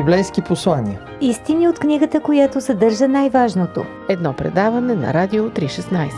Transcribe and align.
библейски 0.00 0.42
послания. 0.42 1.00
Истини 1.20 1.68
от 1.68 1.78
книгата, 1.78 2.20
която 2.20 2.60
съдържа 2.60 3.08
най-важното. 3.08 3.84
Едно 4.08 4.32
предаване 4.32 4.94
на 4.94 5.14
Радио 5.14 5.50
316. 5.50 6.10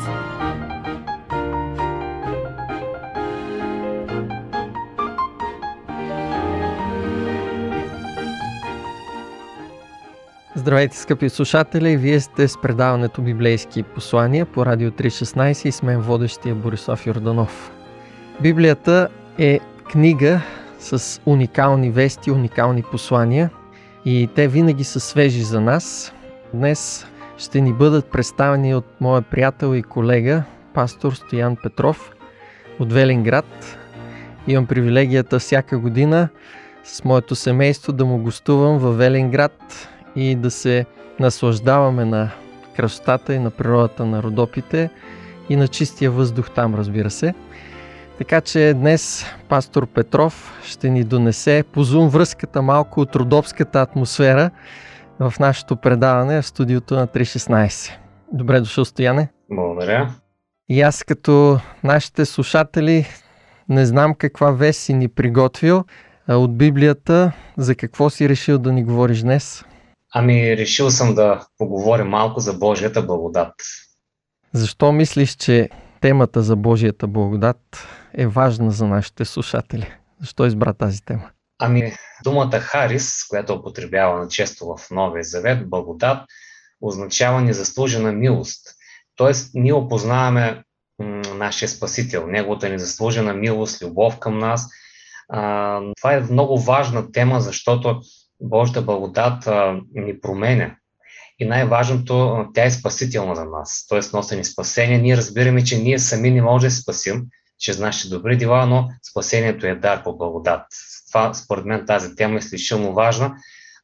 Здравейте, 10.55 10.97
скъпи 10.97 11.29
слушатели! 11.29 11.97
Вие 11.97 12.21
сте 12.21 12.49
с 12.49 12.61
предаването 12.61 13.23
Библейски 13.23 13.83
послания 13.83 14.47
по 14.47 14.67
Радио 14.67 14.91
316 14.91 15.69
и 15.69 15.73
с 15.73 15.83
мен 15.83 16.01
водещия 16.01 16.55
Борислав 16.55 17.07
Йорданов. 17.07 17.73
Библията 18.41 19.09
е 19.39 19.61
книга 19.93 20.41
с 20.79 21.21
уникални 21.27 21.91
вести, 21.91 22.31
уникални 22.31 22.83
послания 22.83 23.51
и 24.05 24.29
те 24.35 24.49
винаги 24.49 24.85
са 24.85 25.01
свежи 25.01 25.43
за 25.43 25.61
нас. 25.61 26.13
Днес 26.55 27.07
ще 27.39 27.61
ни 27.61 27.73
бъдат 27.73 28.07
представени 28.07 28.75
от 28.75 28.85
моя 29.01 29.23
приятел 29.23 29.75
и 29.75 29.83
колега, 29.83 30.43
пастор 30.75 31.13
Стоян 31.13 31.57
Петров 31.63 32.13
от 32.79 32.93
Велинград. 32.93 33.79
Имам 34.49 34.67
привилегията 34.67 35.39
всяка 35.39 35.79
година 35.79 36.29
с 36.85 37.05
моето 37.05 37.35
семейство 37.35 37.93
да 37.93 38.05
му 38.05 38.19
гостувам 38.19 38.79
в 38.79 38.93
Велинград 38.93 39.89
и 40.17 40.35
да 40.35 40.51
се 40.51 40.87
наслаждаваме 41.21 42.05
на 42.05 42.31
красотата 42.77 43.35
и 43.35 43.39
на 43.39 43.51
природата 43.51 44.07
на 44.07 44.23
Родопите 44.23 44.91
и 45.49 45.57
на 45.57 45.69
чистия 45.69 46.11
въздух 46.11 46.51
там, 46.51 46.75
разбира 46.75 47.11
се. 47.11 47.35
Така 48.19 48.41
че 48.41 48.75
днес 48.77 49.25
пастор 49.49 49.87
Петров 49.87 50.61
ще 50.65 50.91
ни 50.91 51.05
донесе 51.05 51.65
по 51.73 51.83
зум 51.83 52.09
връзката 52.09 52.63
малко 52.63 53.01
от 53.01 53.17
родопската 53.17 53.81
атмосфера 53.81 54.51
в 55.21 55.35
нашето 55.41 55.77
предаване 55.77 56.43
в 56.43 56.47
студиото 56.47 56.95
на 56.95 57.07
316. 57.07 57.93
Добре 58.33 58.61
дошъл, 58.61 58.85
Стояне. 58.85 59.29
Благодаря. 59.51 60.15
И 60.69 60.81
аз 60.81 61.03
като 61.05 61.61
нашите 61.85 62.25
слушатели 62.25 63.07
не 63.69 63.87
знам 63.87 64.15
каква 64.15 64.51
вест 64.51 64.81
си 64.81 64.95
ни 64.95 65.09
приготвил 65.09 65.85
от 66.29 66.57
Библията. 66.57 67.33
За 67.57 67.75
какво 67.75 68.11
си 68.11 68.29
решил 68.29 68.59
да 68.59 68.73
ни 68.73 68.85
говориш 68.85 69.21
днес? 69.21 69.65
Ами, 70.15 70.57
решил 70.57 70.91
съм 70.91 71.15
да 71.15 71.47
поговорим 71.59 72.07
малко 72.07 72.41
за 72.41 72.53
Божията 72.53 73.03
благодат. 73.03 73.55
Защо 74.53 74.93
мислиш, 74.93 75.35
че 75.35 75.69
темата 76.03 76.43
за 76.43 76.57
Божията 76.57 77.07
благодат 77.07 77.89
е 78.15 78.27
важна 78.27 78.71
за 78.71 78.87
нашите 78.87 79.25
слушатели? 79.25 79.93
Защо 80.21 80.47
избра 80.47 80.73
тази 80.73 81.05
тема? 81.05 81.31
Ами, 81.59 81.93
думата 82.25 82.59
Харис, 82.61 83.27
която 83.29 83.53
е 83.53 83.57
употребява 83.57 84.29
често 84.29 84.67
в 84.67 84.91
Новия 84.91 85.25
Завет, 85.25 85.71
благодат, 85.71 86.19
означава 86.81 87.41
незаслужена 87.41 88.13
милост. 88.13 88.69
Тоест, 89.17 89.51
ние 89.55 89.73
опознаваме 89.73 90.63
нашия 91.35 91.69
Спасител, 91.69 92.27
неговата 92.27 92.69
незаслужена 92.69 93.35
милост, 93.35 93.83
любов 93.83 94.19
към 94.19 94.39
нас. 94.39 94.69
Това 95.97 96.13
е 96.13 96.21
много 96.31 96.59
важна 96.59 97.13
тема, 97.13 97.41
защото 97.41 98.01
Божията 98.41 98.83
благодат 98.83 99.49
ни 99.95 100.21
променя. 100.21 100.77
И 101.43 101.47
най-важното, 101.47 102.47
тя 102.55 102.65
е 102.65 102.71
спасителна 102.71 103.35
за 103.35 103.45
нас, 103.45 103.87
т.е. 103.89 104.01
носи 104.13 104.37
ни 104.37 104.45
спасение. 104.45 104.99
Ние 104.99 105.17
разбираме, 105.17 105.65
че 105.65 105.79
ние 105.79 105.99
сами 105.99 106.31
не 106.31 106.43
можем 106.43 106.69
да 106.69 106.75
се 106.75 106.83
спасим 106.83 107.23
чрез 107.59 107.79
нашите 107.79 108.15
добри 108.15 108.37
дела, 108.37 108.67
но 108.67 108.89
спасението 109.11 109.67
е 109.67 109.75
дар 109.75 110.03
по 110.03 110.17
благодат. 110.17 110.63
Това, 111.09 111.35
според 111.35 111.65
мен, 111.65 111.87
тази 111.87 112.17
тема 112.17 112.35
е 112.35 112.39
изключително 112.39 112.95
важна 112.95 113.35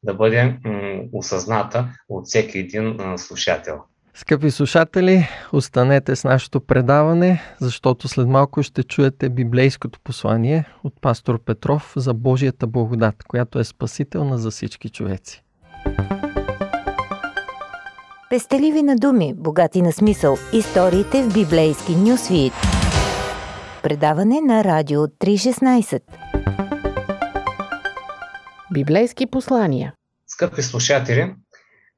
да 0.03 0.15
бъде 0.15 0.45
м- 0.45 1.01
осъзната 1.13 1.89
от 2.09 2.27
всеки 2.27 2.59
един 2.59 2.85
м- 2.85 3.19
слушател. 3.19 3.79
Скъпи 4.15 4.51
слушатели, 4.51 5.29
останете 5.53 6.17
с 6.17 6.25
нашето 6.25 6.61
предаване, 6.61 7.43
защото 7.61 8.09
след 8.09 8.29
малко 8.29 8.63
ще 8.63 8.83
чуете 8.83 9.29
библейското 9.29 10.01
послание 10.05 10.65
от 10.85 10.95
пастор 11.01 11.45
Петров 11.45 11.93
за 11.97 12.15
Божията 12.15 12.67
благодат, 12.67 13.25
която 13.29 13.59
е 13.59 13.65
спасителна 13.65 14.39
за 14.39 14.51
всички 14.51 14.89
човеци. 14.89 15.43
Пестеливи 18.31 18.83
на 18.83 18.97
думи, 18.97 19.35
богати 19.37 19.83
на 19.83 19.93
смисъл. 19.93 20.37
Историите 20.53 21.23
в 21.23 21.35
библейски 21.35 21.97
нюсвит. 21.97 22.53
Предаване 23.83 24.41
на 24.41 24.65
Радио 24.65 25.01
316. 25.01 26.03
Библейски 28.73 29.27
послания. 29.27 29.95
Скъпи 30.27 30.63
слушатели, 30.63 31.35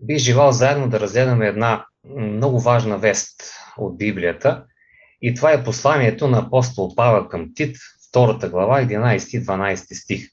бих 0.03 0.19
желал 0.19 0.53
заедно 0.53 0.89
да 0.89 1.01
разгледаме 1.01 1.47
една 1.47 1.87
много 2.17 2.61
важна 2.61 2.99
вест 2.99 3.43
от 3.79 3.99
Библията. 3.99 4.65
И 5.23 5.35
това 5.35 5.53
е 5.53 5.65
посланието 5.65 6.29
на 6.29 6.39
апостол 6.39 6.95
Павел 6.95 7.29
към 7.29 7.47
Тит, 7.55 7.77
2 8.15 8.51
глава, 8.51 8.83
11-12 8.83 10.03
стих. 10.03 10.29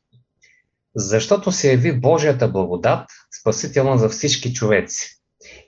Защото 0.95 1.51
се 1.51 1.71
яви 1.71 1.99
Божията 1.99 2.47
благодат, 2.47 3.05
спасителна 3.41 3.97
за 3.97 4.09
всички 4.09 4.53
човеци. 4.53 5.16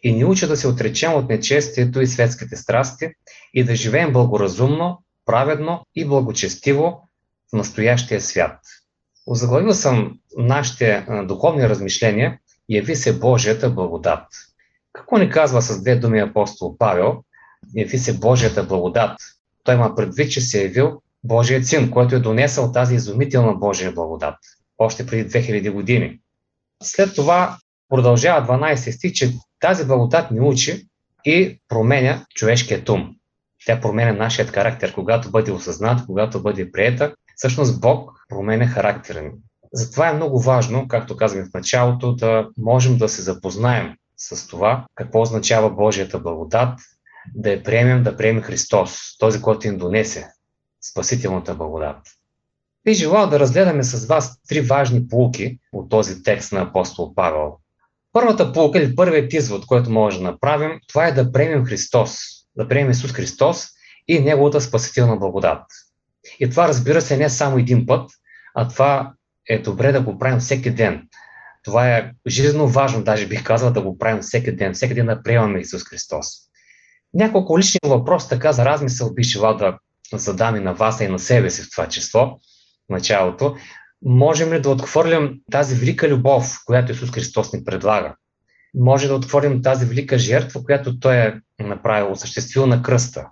И 0.03 0.11
ни 0.11 0.25
учи 0.25 0.47
да 0.47 0.57
се 0.57 0.67
отречем 0.67 1.13
от 1.13 1.29
нечестието 1.29 2.01
и 2.01 2.07
светските 2.07 2.55
страсти 2.55 3.09
и 3.53 3.63
да 3.63 3.75
живеем 3.75 4.13
благоразумно, 4.13 5.03
праведно 5.25 5.85
и 5.95 6.05
благочестиво 6.05 7.09
в 7.53 7.57
настоящия 7.57 8.21
свят. 8.21 8.59
Озаглавил 9.27 9.73
съм 9.73 10.19
нашите 10.37 11.05
духовни 11.25 11.69
размишления 11.69 12.39
Яви 12.69 12.95
се 12.95 13.19
Божията 13.19 13.69
благодат. 13.69 14.25
Какво 14.93 15.17
ни 15.17 15.29
казва 15.29 15.61
с 15.61 15.81
две 15.81 15.95
думи 15.95 16.19
апостол 16.19 16.77
Павел? 16.77 17.23
Яви 17.75 17.97
се 17.97 18.13
Божията 18.13 18.63
благодат. 18.63 19.17
Той 19.63 19.75
има 19.75 19.95
предвид, 19.95 20.31
че 20.31 20.41
се 20.41 20.59
е 20.59 20.63
явил 20.63 21.01
Божият 21.23 21.67
син, 21.67 21.91
който 21.91 22.15
е 22.15 22.19
донесъл 22.19 22.71
тази 22.71 22.95
изумителна 22.95 23.53
Божия 23.53 23.91
благодат. 23.91 24.35
Още 24.77 25.05
преди 25.05 25.29
2000 25.29 25.71
години. 25.71 26.19
След 26.83 27.15
това 27.15 27.57
продължава 27.89 28.47
12 28.47 28.91
стих, 28.91 29.13
че 29.13 29.33
тази 29.59 29.85
благодат 29.85 30.31
ни 30.31 30.39
учи 30.39 30.87
и 31.25 31.59
променя 31.67 32.25
човешкият 32.35 32.89
ум. 32.89 33.15
Тя 33.65 33.81
променя 33.81 34.13
нашият 34.13 34.49
характер, 34.49 34.93
когато 34.93 35.31
бъде 35.31 35.51
осъзнат, 35.51 36.05
когато 36.05 36.41
бъде 36.41 36.71
приета. 36.71 37.15
Всъщност 37.35 37.81
Бог 37.81 38.11
променя 38.29 38.67
характера 38.67 39.21
ни. 39.21 39.29
Затова 39.73 40.09
е 40.09 40.13
много 40.13 40.39
важно, 40.39 40.87
както 40.87 41.17
казваме 41.17 41.45
в 41.45 41.53
началото, 41.53 42.15
да 42.15 42.47
можем 42.57 42.97
да 42.97 43.09
се 43.09 43.21
запознаем 43.21 43.93
с 44.17 44.47
това, 44.47 44.85
какво 44.95 45.21
означава 45.21 45.69
Божията 45.69 46.19
благодат, 46.19 46.79
да 47.35 47.51
я 47.51 47.63
приемем, 47.63 48.03
да 48.03 48.17
приемем 48.17 48.43
Христос, 48.43 49.17
този, 49.19 49.41
който 49.41 49.67
им 49.67 49.77
донесе 49.77 50.27
спасителната 50.81 51.55
благодат. 51.55 51.97
Би 52.83 52.93
желал 52.93 53.29
да 53.29 53.39
разгледаме 53.39 53.83
с 53.83 54.05
вас 54.05 54.41
три 54.47 54.61
важни 54.61 55.07
полуки 55.07 55.59
от 55.73 55.89
този 55.89 56.23
текст 56.23 56.51
на 56.51 56.61
апостол 56.61 57.13
Павел. 57.15 57.57
Първата 58.19 58.53
полука 58.53 58.79
или 58.79 58.95
първият 58.95 59.33
извод, 59.33 59.65
който 59.65 59.89
може 59.89 60.17
да 60.17 60.23
направим, 60.23 60.79
това 60.87 61.07
е 61.07 61.11
да 61.11 61.31
приемем 61.31 61.65
Христос, 61.65 62.17
да 62.57 62.67
приемем 62.67 62.91
Исус 62.91 63.11
Христос 63.11 63.67
и 64.07 64.19
Неговата 64.19 64.61
спасителна 64.61 65.17
благодат. 65.17 65.63
И 66.39 66.49
това 66.49 66.67
разбира 66.67 67.01
се 67.01 67.17
не 67.17 67.23
е 67.23 67.29
само 67.29 67.57
един 67.57 67.85
път, 67.85 68.11
а 68.55 68.67
това 68.67 69.13
е 69.49 69.59
добре 69.59 69.91
да 69.91 70.01
го 70.01 70.19
правим 70.19 70.39
всеки 70.39 70.71
ден. 70.71 71.07
Това 71.63 71.89
е 71.89 72.11
жизненно 72.27 72.67
важно, 72.67 73.03
даже 73.03 73.27
бих 73.27 73.43
казал 73.43 73.71
да 73.71 73.81
го 73.81 73.97
правим 73.97 74.21
всеки 74.21 74.51
ден, 74.51 74.73
всеки 74.73 74.93
ден 74.93 75.05
да 75.05 75.23
приемаме 75.23 75.59
Исус 75.59 75.83
Христос. 75.83 76.27
Няколко 77.13 77.59
лични 77.59 77.79
въпроси, 77.85 78.29
така 78.29 78.51
за 78.51 78.65
размисъл 78.65 79.13
бих 79.13 79.25
желал 79.25 79.57
да 79.57 79.77
задам 80.13 80.55
и 80.55 80.59
на 80.59 80.73
вас 80.73 81.01
и 81.01 81.07
на 81.07 81.19
себе 81.19 81.49
си 81.49 81.61
в 81.61 81.71
това 81.71 81.87
число, 81.87 82.25
в 82.25 82.89
началото. 82.89 83.55
Можем 84.05 84.53
ли 84.53 84.61
да 84.61 84.69
отхвърлим 84.69 85.41
тази 85.51 85.75
велика 85.75 86.09
любов, 86.09 86.59
която 86.65 86.91
Исус 86.91 87.11
Христос 87.11 87.53
ни 87.53 87.63
предлага? 87.63 88.15
Може 88.73 89.07
да 89.07 89.15
отхвърлим 89.15 89.61
тази 89.61 89.85
велика 89.85 90.17
жертва, 90.17 90.63
която 90.63 90.99
Той 90.99 91.15
е 91.15 91.33
направил, 91.59 92.11
осъществил 92.11 92.65
на 92.65 92.83
кръста. 92.83 93.27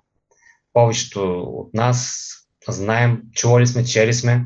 Повечето 0.74 1.42
от 1.42 1.74
нас 1.74 2.28
знаем, 2.68 3.22
чували 3.34 3.68
сме, 3.68 3.84
чели 3.84 4.14
сме, 4.14 4.46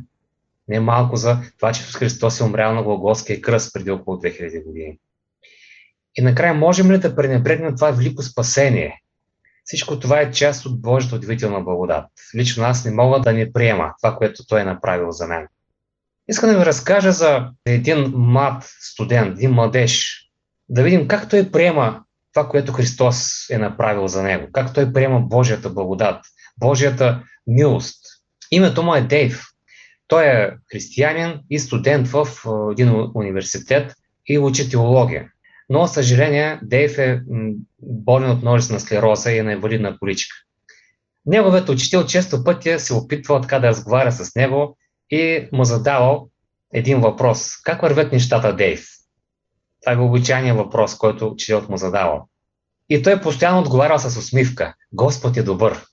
не 0.67 0.79
малко 0.79 1.15
за 1.15 1.37
това, 1.57 1.71
че 1.71 1.81
Исус 1.81 1.95
Христос 1.95 2.39
е 2.39 2.43
умрял 2.43 2.75
на 2.75 2.83
Голготския 2.83 3.41
кръст 3.41 3.73
преди 3.73 3.91
около 3.91 4.17
2000 4.17 4.65
години. 4.65 4.99
И 6.15 6.21
накрая 6.21 6.53
можем 6.53 6.91
ли 6.91 6.97
да 6.97 7.15
пренебрегнем 7.15 7.75
това 7.75 7.91
велико 7.91 8.23
спасение? 8.23 9.01
Всичко 9.63 9.99
това 9.99 10.21
е 10.21 10.31
част 10.31 10.65
от 10.65 10.81
Божията 10.81 11.15
удивителна 11.15 11.61
благодат. 11.61 12.05
Лично 12.35 12.63
аз 12.63 12.85
не 12.85 12.91
мога 12.91 13.19
да 13.19 13.33
не 13.33 13.53
приема 13.53 13.93
това, 14.01 14.15
което 14.15 14.47
Той 14.47 14.61
е 14.61 14.65
направил 14.65 15.11
за 15.11 15.27
мен. 15.27 15.47
Искам 16.31 16.49
да 16.49 16.59
ви 16.59 16.65
разкажа 16.65 17.11
за 17.11 17.49
един 17.65 18.13
млад 18.15 18.63
студент, 18.79 19.37
един 19.37 19.51
младеж, 19.51 20.23
да 20.69 20.83
видим 20.83 21.07
как 21.07 21.29
той 21.29 21.51
приема 21.51 22.03
това, 22.33 22.49
което 22.49 22.73
Христос 22.73 23.49
е 23.49 23.57
направил 23.57 24.07
за 24.07 24.23
него, 24.23 24.47
как 24.51 24.73
той 24.73 24.93
приема 24.93 25.19
Божията 25.19 25.69
благодат, 25.69 26.25
Божията 26.57 27.23
милост. 27.47 28.05
Името 28.51 28.83
му 28.83 28.95
е 28.95 29.01
Дейв. 29.01 29.43
Той 30.07 30.25
е 30.25 30.49
християнин 30.71 31.39
и 31.49 31.59
студент 31.59 32.07
в 32.07 32.27
един 32.71 33.07
университет 33.15 33.93
и 34.27 34.39
учи 34.39 34.69
теология. 34.69 35.27
Но, 35.69 35.87
съжаление, 35.87 36.59
Дейв 36.63 36.97
е 36.97 37.21
болен 37.81 38.31
от 38.31 38.41
множество 38.41 38.73
на 38.73 38.79
склероза 38.79 39.31
и 39.31 39.37
е 39.37 39.43
на 39.43 39.51
инвалидна 39.51 39.97
количка. 39.99 40.35
Неговият 41.25 41.69
учител 41.69 42.05
често 42.05 42.43
пъти 42.43 42.79
се 42.79 42.93
опитвал 42.93 43.41
така 43.41 43.59
да 43.59 43.67
разговаря 43.67 44.11
с 44.11 44.35
него 44.35 44.77
и 45.11 45.49
му 45.51 45.63
задавал 45.63 46.29
един 46.73 47.01
въпрос. 47.01 47.57
Как 47.63 47.81
вървят 47.81 48.11
нещата, 48.11 48.55
Дейв? 48.55 48.85
Това 49.81 49.93
е 49.93 49.97
обичайният 49.97 50.57
въпрос, 50.57 50.97
който 50.97 51.27
учителът 51.27 51.69
му 51.69 51.77
задавал. 51.77 52.27
И 52.89 53.01
той 53.01 53.21
постоянно 53.21 53.59
отговарял 53.59 53.99
с 53.99 54.17
усмивка. 54.17 54.75
Господ 54.93 55.37
е 55.37 55.43
добър. 55.43 55.85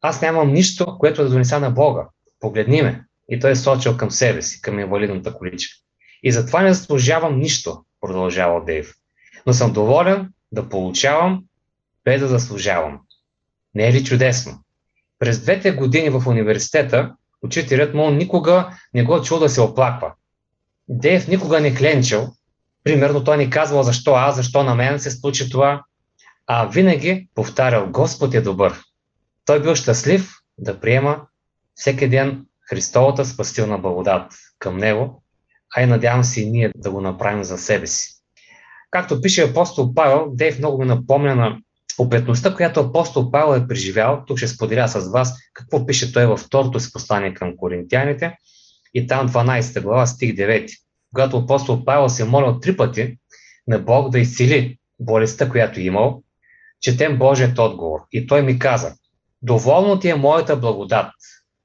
Аз 0.00 0.22
нямам 0.22 0.52
нищо, 0.52 0.98
което 0.98 1.22
да 1.22 1.28
донеса 1.28 1.60
на 1.60 1.70
Бога. 1.70 2.08
Погледни 2.40 2.82
ме. 2.82 3.04
И 3.28 3.40
той 3.40 3.50
е 3.50 3.56
сочил 3.56 3.96
към 3.96 4.10
себе 4.10 4.42
си, 4.42 4.60
към 4.60 4.78
инвалидната 4.78 5.34
количка. 5.34 5.74
И 6.22 6.32
затова 6.32 6.62
не 6.62 6.74
заслужавам 6.74 7.38
нищо, 7.38 7.84
продължава 8.00 8.64
Дейв. 8.64 8.94
Но 9.46 9.52
съм 9.52 9.72
доволен 9.72 10.28
да 10.52 10.68
получавам, 10.68 11.44
без 12.04 12.20
да 12.20 12.28
заслужавам. 12.28 13.00
Не 13.74 13.88
е 13.88 13.92
ли 13.92 14.04
чудесно? 14.04 14.62
През 15.18 15.40
двете 15.40 15.72
години 15.72 16.10
в 16.10 16.22
университета, 16.26 17.14
учителят 17.42 17.94
му 17.94 18.10
никога 18.10 18.76
не 18.94 19.04
го 19.04 19.22
чул 19.22 19.38
да 19.38 19.48
се 19.48 19.60
оплаква. 19.60 20.12
Дейв 20.88 21.28
никога 21.28 21.60
не 21.60 21.74
кленчил. 21.74 22.28
Примерно 22.84 23.24
той 23.24 23.36
ни 23.36 23.50
казвал 23.50 23.82
защо 23.82 24.14
аз, 24.14 24.36
защо 24.36 24.62
на 24.62 24.74
мен 24.74 25.00
се 25.00 25.10
случи 25.10 25.50
това, 25.50 25.84
а 26.46 26.66
винаги 26.66 27.28
повтарял 27.34 27.90
Господ 27.90 28.34
е 28.34 28.40
добър. 28.40 28.80
Той 29.44 29.62
бил 29.62 29.74
щастлив 29.74 30.32
да 30.58 30.80
приема 30.80 31.20
всеки 31.74 32.08
ден 32.08 32.46
Христовата 32.70 33.24
спастилна 33.24 33.78
благодат 33.78 34.32
към 34.58 34.76
него, 34.76 35.22
а 35.76 35.82
и 35.82 35.86
надявам 35.86 36.24
се 36.24 36.40
и 36.40 36.50
ние 36.50 36.72
да 36.76 36.90
го 36.90 37.00
направим 37.00 37.44
за 37.44 37.58
себе 37.58 37.86
си. 37.86 38.08
Както 38.90 39.20
пише 39.20 39.42
апостол 39.42 39.94
Павел, 39.94 40.26
Дейв 40.30 40.58
много 40.58 40.78
ми 40.78 40.86
напомня 40.86 41.34
на 41.34 41.58
опетността, 41.98 42.54
която 42.54 42.80
апостол 42.80 43.30
Павел 43.30 43.60
е 43.60 43.68
преживял. 43.68 44.24
Тук 44.26 44.38
ще 44.38 44.48
споделя 44.48 44.88
с 44.88 45.10
вас 45.10 45.34
какво 45.54 45.86
пише 45.86 46.12
той 46.12 46.26
във 46.26 46.40
второто 46.40 46.80
си 46.80 46.92
послание 46.92 47.34
към 47.34 47.56
коринтияните 47.56 48.36
и 48.94 49.06
там 49.06 49.28
12 49.28 49.82
глава, 49.82 50.06
стих 50.06 50.34
9. 50.34 50.70
Когато 51.14 51.36
апостол 51.36 51.84
Павел 51.84 52.08
се 52.08 52.24
молил 52.24 52.60
три 52.60 52.76
пъти 52.76 53.18
на 53.66 53.78
Бог 53.78 54.10
да 54.10 54.18
изцели 54.18 54.78
болестта, 55.00 55.48
която 55.48 55.80
е 55.80 55.82
имал, 55.82 56.22
четем 56.80 57.18
Божият 57.18 57.58
отговор. 57.58 58.00
И 58.12 58.26
той 58.26 58.42
ми 58.42 58.58
каза, 58.58 58.94
доволно 59.42 59.98
ти 59.98 60.08
е 60.08 60.14
моята 60.14 60.56
благодат, 60.56 61.10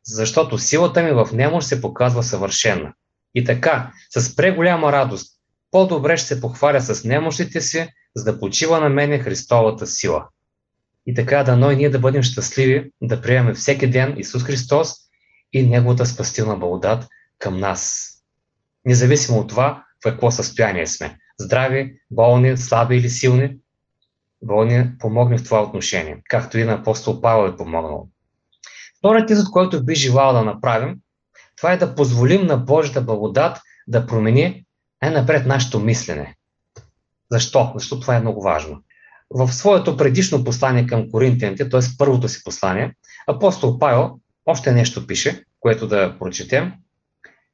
защото 0.06 0.58
силата 0.58 1.04
ми 1.04 1.12
в 1.12 1.30
немощ 1.34 1.68
се 1.68 1.82
показва 1.82 2.24
съвършена. 2.24 2.94
И 3.36 3.44
така, 3.44 3.92
с 4.18 4.36
преголяма 4.36 4.92
радост, 4.92 5.34
по-добре 5.72 6.18
ще 6.18 6.28
се 6.28 6.42
похваля 6.42 6.82
с 6.82 7.04
немощите 7.04 7.62
си, 7.62 7.88
за 8.16 8.24
да 8.24 8.40
почива 8.40 8.80
на 8.80 8.90
мене 8.90 9.20
Христовата 9.20 9.88
сила. 9.88 10.28
И 11.06 11.14
така, 11.14 11.44
дано 11.44 11.72
и 11.72 11.76
ние 11.76 11.90
да 11.90 12.00
бъдем 12.00 12.24
щастливи, 12.24 12.92
да 13.02 13.22
приемем 13.22 13.56
всеки 13.56 13.90
ден 13.90 14.16
Исус 14.18 14.44
Христос 14.44 14.94
и 15.54 15.64
Неговата 15.64 16.06
спастилна 16.06 16.58
благодат 16.58 17.08
към 17.40 17.60
нас. 17.60 18.12
Независимо 18.86 19.40
от 19.40 19.50
това, 19.50 19.84
в 20.00 20.04
какво 20.04 20.32
състояние 20.32 20.88
сме. 20.88 21.18
Здрави, 21.40 22.00
болни, 22.12 22.58
слаби 22.58 22.96
или 22.96 23.10
силни, 23.10 23.58
Бог 24.42 24.68
ни 24.68 24.98
помогне 25.00 25.38
в 25.38 25.44
това 25.44 25.64
отношение, 25.64 26.22
както 26.30 26.58
и 26.58 26.64
на 26.64 26.74
апостол 26.74 27.22
Павел 27.22 27.50
е 27.50 27.56
помогнал. 27.56 28.08
Вторият 28.98 29.30
извод, 29.30 29.52
който 29.52 29.86
би 29.86 29.96
желал 29.96 30.34
да 30.34 30.44
направим, 30.44 30.96
това 31.58 31.74
е 31.74 31.78
да 31.78 31.96
позволим 31.96 32.46
на 32.46 32.58
Божията 32.58 33.02
благодат 33.02 33.58
да 33.88 34.08
промени 34.08 34.66
най-напред 35.02 35.46
нашето 35.46 35.80
мислене. 35.80 36.36
Защо? 37.32 37.72
Защото 37.76 38.02
това 38.02 38.16
е 38.16 38.22
много 38.22 38.42
важно. 38.42 38.84
В 39.30 39.54
своето 39.54 39.98
предишно 39.98 40.44
послание 40.44 40.88
към 40.88 41.12
коринтияните, 41.12 41.70
т.е. 41.70 41.82
първото 41.98 42.30
си 42.30 42.44
послание, 42.44 42.94
апостол 43.28 43.80
Павел 43.80 44.20
още 44.46 44.72
нещо 44.72 45.08
пише, 45.08 45.44
което 45.60 45.88
да 45.88 46.16
прочетем. 46.20 46.74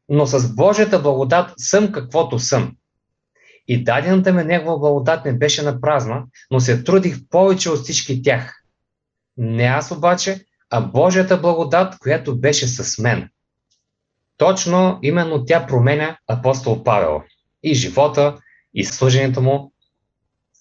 Но 0.09 0.25
с 0.25 0.55
Божията 0.55 0.99
благодат 0.99 1.53
съм 1.57 1.91
каквото 1.91 2.39
съм. 2.39 2.75
И 3.67 3.83
дадената 3.83 4.33
ми 4.33 4.43
негова 4.43 4.79
благодат 4.79 5.25
не 5.25 5.33
беше 5.33 5.61
на 5.61 5.81
празна, 5.81 6.23
но 6.51 6.59
се 6.59 6.83
трудих 6.83 7.17
повече 7.29 7.69
от 7.69 7.79
всички 7.79 8.23
тях. 8.23 8.63
Не 9.37 9.63
аз 9.63 9.91
обаче, 9.91 10.45
а 10.69 10.81
Божията 10.81 11.37
благодат, 11.37 11.99
която 11.99 12.39
беше 12.39 12.67
с 12.67 12.99
мен. 13.01 13.29
Точно 14.37 14.99
именно 15.01 15.45
тя 15.45 15.65
променя 15.67 16.17
апостол 16.27 16.83
Павел 16.83 17.21
и 17.63 17.73
живота, 17.73 18.37
и 18.73 18.85
служението 18.85 19.41
му. 19.41 19.73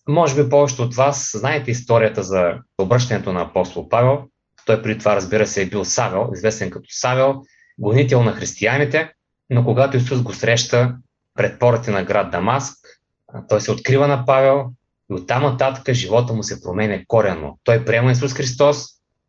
Може 0.08 0.42
би 0.42 0.50
повечето 0.50 0.82
от 0.82 0.94
вас 0.94 1.30
знаете 1.34 1.70
историята 1.70 2.22
за 2.22 2.54
обръщането 2.78 3.32
на 3.32 3.42
апостол 3.42 3.88
Павел. 3.88 4.24
Той 4.66 4.82
при 4.82 4.98
това, 4.98 5.16
разбира 5.16 5.46
се, 5.46 5.62
е 5.62 5.66
бил 5.66 5.84
Савел, 5.84 6.30
известен 6.34 6.70
като 6.70 6.86
Савел, 6.90 7.42
гонител 7.78 8.22
на 8.22 8.32
християните, 8.32 9.12
но 9.50 9.64
когато 9.64 9.96
Исус 9.96 10.22
го 10.22 10.32
среща 10.32 10.96
пред 11.34 11.58
порите 11.58 11.90
на 11.90 12.04
град 12.04 12.30
Дамаск, 12.30 12.78
той 13.48 13.60
се 13.60 13.72
открива 13.72 14.08
на 14.08 14.26
Павел 14.26 14.64
и 15.10 15.14
оттам 15.14 15.42
нататък 15.42 15.94
живота 15.94 16.32
му 16.32 16.42
се 16.42 16.62
променя 16.62 17.00
коренно. 17.08 17.58
Той 17.64 17.84
приема 17.84 18.12
Исус 18.12 18.34
Христос 18.34 18.86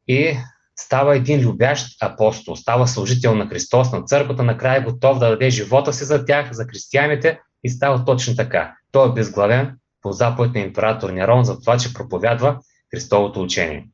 и 0.08 0.38
става 0.76 1.16
един 1.16 1.42
любящ 1.42 2.04
апостол, 2.04 2.56
става 2.56 2.88
служител 2.88 3.36
на 3.36 3.48
Христос, 3.48 3.92
на 3.92 4.04
църквата, 4.04 4.44
накрая 4.44 4.78
е 4.78 4.84
готов 4.84 5.20
да 5.20 5.30
даде 5.30 5.50
живота 5.50 5.94
си 5.94 6.04
за 6.04 6.26
тях, 6.26 6.52
за 6.52 6.66
християните 6.66 7.40
и 7.64 7.70
става 7.70 8.06
точно 8.06 8.36
така. 8.36 8.76
Той 8.92 9.10
е 9.10 9.14
безглавен 9.14 9.78
по 10.02 10.12
заповед 10.12 10.54
на 10.54 10.60
император 10.60 11.10
Нерон 11.10 11.44
за 11.44 11.60
това, 11.60 11.78
че 11.78 11.94
проповядва 11.94 12.60
Христовото 12.92 13.42
учение. 13.42 13.88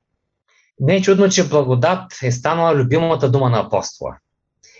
Не 0.79 0.95
е 0.95 1.01
чудно, 1.01 1.29
че 1.29 1.49
благодат 1.49 2.11
е 2.23 2.31
станала 2.31 2.75
любимата 2.75 3.31
дума 3.31 3.49
на 3.49 3.59
апостола. 3.59 4.17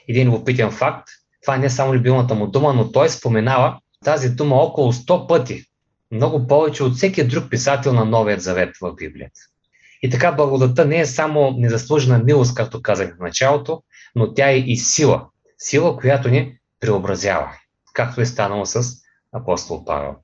Един 0.08 0.28
любопитен 0.28 0.72
факт, 0.72 1.08
това 1.42 1.58
не 1.58 1.66
е 1.66 1.70
само 1.70 1.94
любимата 1.94 2.36
му 2.36 2.48
дума, 2.48 2.74
но 2.74 2.92
той 2.92 3.10
споменава 3.10 3.80
тази 4.06 4.30
дума 4.30 4.56
около 4.56 4.94
100 4.94 5.28
пъти, 5.28 5.64
много 6.12 6.48
повече 6.48 6.84
от 6.84 6.96
всеки 6.96 7.24
друг 7.24 7.50
писател 7.50 7.94
на 7.94 8.06
Новият 8.06 8.42
завет 8.42 8.70
в 8.82 8.96
Библията. 8.96 9.40
И 10.02 10.10
така 10.10 10.32
благодата 10.32 10.86
не 10.86 11.00
е 11.00 11.06
само 11.06 11.52
незаслужена 11.58 12.18
милост, 12.18 12.56
както 12.56 12.82
казах 12.82 13.16
в 13.16 13.20
началото, 13.20 13.84
но 14.16 14.34
тя 14.34 14.50
е 14.50 14.58
и 14.58 14.78
сила. 14.78 15.26
Сила, 15.58 15.98
която 15.98 16.30
ни 16.30 16.58
преобразява, 16.80 17.52
както 17.94 18.22
е 18.22 18.26
станало 18.26 18.66
с 18.66 18.84
апостол 19.34 19.86
Павел. 19.86 20.16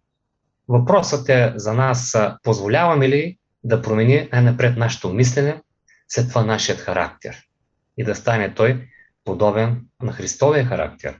Въпросът 0.67 1.29
е 1.29 1.53
за 1.55 1.73
нас, 1.73 2.17
позволяваме 2.43 3.09
ли 3.09 3.37
да 3.63 3.81
промени 3.81 4.29
най-напред 4.33 4.77
нашето 4.77 5.13
мислене, 5.13 5.61
след 6.07 6.29
това 6.29 6.43
нашият 6.43 6.79
характер 6.79 7.43
и 7.97 8.03
да 8.03 8.15
стане 8.15 8.53
той 8.53 8.87
подобен 9.25 9.81
на 10.01 10.11
Христовия 10.11 10.65
характер, 10.65 11.19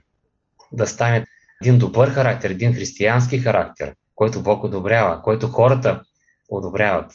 да 0.72 0.86
стане 0.86 1.24
един 1.62 1.78
добър 1.78 2.10
характер, 2.10 2.50
един 2.50 2.74
християнски 2.74 3.38
характер, 3.38 3.94
който 4.14 4.42
Бог 4.42 4.64
одобрява, 4.64 5.22
който 5.22 5.48
хората 5.48 6.02
одобряват. 6.48 7.12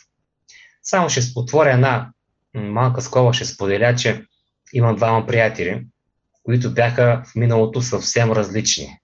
Само 0.83 1.09
ще 1.09 1.21
отворя 1.35 1.73
една 1.73 2.11
малка 2.53 3.01
скоба, 3.01 3.33
ще 3.33 3.45
споделя, 3.45 3.95
че 3.95 4.25
имам 4.73 4.95
двама 4.95 5.27
приятели, 5.27 5.87
които 6.43 6.73
бяха 6.73 7.23
в 7.25 7.35
миналото 7.35 7.81
съвсем 7.81 8.31
различни. 8.31 9.00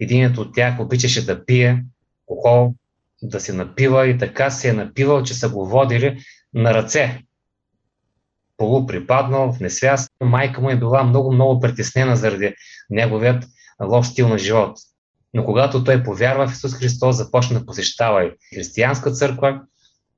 Единият 0.00 0.38
от 0.38 0.54
тях 0.54 0.80
обичаше 0.80 1.26
да 1.26 1.44
пие 1.44 1.84
алкохол, 2.30 2.74
да 3.22 3.40
се 3.40 3.52
напива 3.52 4.06
и 4.06 4.18
така 4.18 4.50
се 4.50 4.68
е 4.68 4.72
напивал, 4.72 5.22
че 5.22 5.34
са 5.34 5.48
го 5.48 5.66
водили 5.66 6.20
на 6.54 6.74
ръце. 6.74 7.22
Полуприпаднал, 8.56 9.52
в 9.52 9.60
несвяст. 9.60 10.10
Майка 10.20 10.60
му 10.60 10.70
е 10.70 10.76
била 10.76 11.02
много-много 11.02 11.60
притеснена 11.60 12.16
заради 12.16 12.54
неговият 12.90 13.44
лош 13.82 14.06
стил 14.06 14.28
на 14.28 14.38
живот. 14.38 14.78
Но 15.34 15.44
когато 15.44 15.84
той 15.84 16.02
повярва 16.02 16.48
в 16.48 16.52
Исус 16.52 16.74
Христос, 16.74 17.16
започна 17.16 17.58
да 17.58 17.66
посещава 17.66 18.24
и 18.24 18.30
християнска 18.54 19.10
църква, 19.10 19.60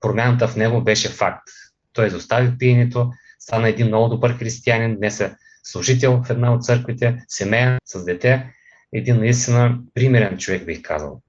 промяната 0.00 0.48
в 0.48 0.56
него 0.56 0.84
беше 0.84 1.08
факт. 1.08 1.48
Той 1.92 2.06
изостави 2.06 2.58
пиенето, 2.58 3.10
стана 3.38 3.68
един 3.68 3.86
много 3.86 4.08
добър 4.08 4.38
християнин, 4.38 4.96
днес 4.96 5.20
е 5.20 5.36
служител 5.64 6.22
в 6.22 6.30
една 6.30 6.54
от 6.54 6.64
църквите, 6.64 7.24
семейен, 7.28 7.78
с 7.84 8.04
дете, 8.04 8.52
един 8.92 9.18
наистина 9.18 9.78
примерен 9.94 10.38
човек, 10.38 10.64
бих 10.64 10.82
казал. 10.82 11.20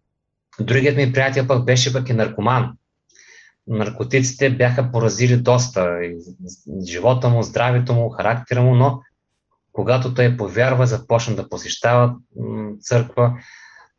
Другият 0.59 0.97
ми 0.97 1.13
приятел 1.13 1.47
пък 1.47 1.65
беше 1.65 1.93
пък 1.93 2.09
и 2.09 2.13
наркоман. 2.13 2.73
Наркотиците 3.67 4.49
бяха 4.49 4.91
поразили 4.91 5.37
доста 5.37 5.99
живота 6.87 7.29
му, 7.29 7.43
здравето 7.43 7.93
му, 7.93 8.09
характера 8.09 8.61
му, 8.61 8.75
но 8.75 9.01
когато 9.71 10.13
той 10.13 10.37
повярва, 10.37 10.87
започна 10.87 11.35
да 11.35 11.49
посещава 11.49 12.15
църква, 12.81 13.33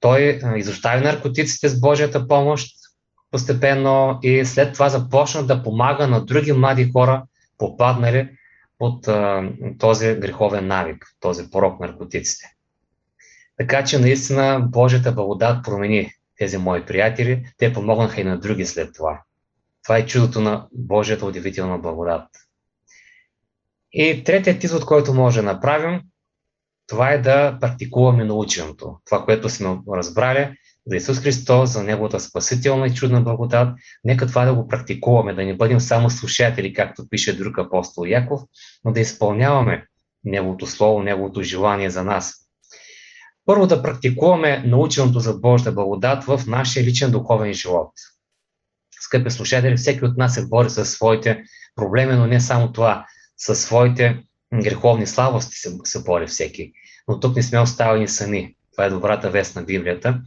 той 0.00 0.40
изостави 0.56 1.04
наркотиците 1.04 1.68
с 1.68 1.80
Божията 1.80 2.28
помощ 2.28 2.76
постепенно 3.30 4.18
и 4.22 4.44
след 4.44 4.72
това 4.72 4.88
започна 4.88 5.46
да 5.46 5.62
помага 5.62 6.06
на 6.06 6.24
други 6.24 6.52
млади 6.52 6.90
хора, 6.92 7.22
попаднали 7.58 8.28
под 8.78 9.08
а, 9.08 9.50
този 9.78 10.14
греховен 10.14 10.66
навик, 10.66 11.06
този 11.20 11.50
порок 11.50 11.80
наркотиците. 11.80 12.44
Така 13.62 13.84
че 13.84 13.98
наистина 13.98 14.60
Божията 14.60 15.12
благодат 15.12 15.64
промени 15.64 16.12
тези 16.38 16.58
мои 16.58 16.86
приятели, 16.86 17.46
те 17.58 17.72
помогнаха 17.72 18.20
и 18.20 18.24
на 18.24 18.40
други 18.40 18.66
след 18.66 18.94
това. 18.94 19.22
Това 19.82 19.98
е 19.98 20.06
чудото 20.06 20.40
на 20.40 20.66
Божията 20.72 21.26
удивителна 21.26 21.78
благодат. 21.78 22.28
И 23.92 24.24
третият 24.24 24.64
извод, 24.64 24.84
който 24.84 25.14
може 25.14 25.40
да 25.40 25.46
направим, 25.46 26.00
това 26.86 27.10
е 27.10 27.18
да 27.18 27.58
практикуваме 27.60 28.24
наученото. 28.24 28.96
Това, 29.04 29.24
което 29.24 29.48
сме 29.48 29.78
разбрали 29.96 30.56
за 30.86 30.96
Исус 30.96 31.18
Христос, 31.18 31.70
за 31.70 31.82
Неговата 31.82 32.20
спасителна 32.20 32.86
и 32.86 32.94
чудна 32.94 33.20
благодат, 33.20 33.68
нека 34.04 34.26
това 34.26 34.44
да 34.44 34.54
го 34.54 34.68
практикуваме, 34.68 35.34
да 35.34 35.44
не 35.44 35.56
бъдем 35.56 35.80
само 35.80 36.10
слушатели, 36.10 36.72
както 36.72 37.08
пише 37.08 37.36
друг 37.36 37.58
апостол 37.58 38.06
Яков, 38.06 38.40
но 38.84 38.92
да 38.92 39.00
изпълняваме 39.00 39.86
Неговото 40.24 40.66
Слово, 40.66 41.02
Неговото 41.02 41.42
желание 41.42 41.90
за 41.90 42.04
нас. 42.04 42.41
Първо 43.46 43.66
да 43.66 43.82
практикуваме 43.82 44.62
наученото 44.66 45.20
за 45.20 45.34
Божията 45.34 45.72
благодат 45.72 46.24
в 46.24 46.42
нашия 46.46 46.84
личен 46.84 47.10
духовен 47.10 47.52
живот. 47.52 47.92
Скъпи 49.00 49.30
слушатели, 49.30 49.76
всеки 49.76 50.04
от 50.04 50.16
нас 50.16 50.34
се 50.34 50.46
бори 50.46 50.70
със 50.70 50.90
своите 50.90 51.42
проблеми, 51.76 52.12
но 52.12 52.26
не 52.26 52.40
само 52.40 52.72
това, 52.72 53.06
със 53.36 53.62
своите 53.62 54.22
греховни 54.54 55.06
слабости 55.06 55.56
се, 55.56 55.78
се 55.84 56.02
бори 56.02 56.26
всеки. 56.26 56.72
Но 57.08 57.20
тук 57.20 57.36
не 57.36 57.42
сме 57.42 57.60
оставени 57.60 58.08
сами. 58.08 58.54
Това 58.72 58.84
е 58.84 58.90
добрата 58.90 59.30
вест 59.30 59.56
на 59.56 59.62
Библията. 59.62 60.20